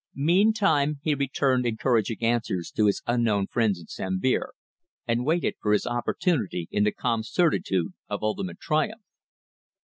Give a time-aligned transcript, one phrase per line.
[0.15, 4.53] Meantime he returned encouraging answers to his unknown friends in Sambir,
[5.07, 9.03] and waited for his opportunity in the calm certitude of ultimate triumph.